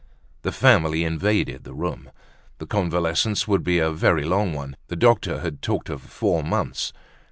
[0.41, 2.09] The family invaded the room.
[2.57, 6.91] The convalescence would be a very long one; the doctor had talked of four months.